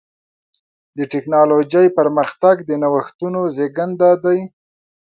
[0.97, 4.39] د ټکنالوجۍ پرمختګ د نوښتونو زېږنده دی.